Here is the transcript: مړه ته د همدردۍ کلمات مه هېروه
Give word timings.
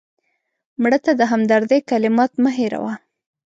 مړه 0.81 0.99
ته 1.05 1.11
د 1.19 1.21
همدردۍ 1.31 1.79
کلمات 1.91 2.31
مه 2.43 2.51
هېروه 2.57 2.93